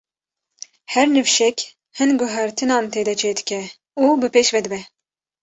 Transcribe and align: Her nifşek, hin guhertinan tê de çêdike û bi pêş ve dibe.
Her 0.93 1.05
nifşek, 1.13 1.57
hin 1.99 2.11
guhertinan 2.21 2.85
tê 2.93 3.01
de 3.07 3.13
çêdike 3.21 3.61
û 4.03 4.05
bi 4.21 4.27
pêş 4.33 4.47
ve 4.55 4.59
dibe. 4.65 4.81